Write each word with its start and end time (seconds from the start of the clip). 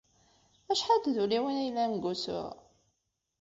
Acḥal 0.71 0.99
n 0.99 1.03
tduliwin 1.03 1.61
ay 1.61 1.65
yellan 1.67 1.91
deg 1.93 2.03
wusu? 2.05 2.41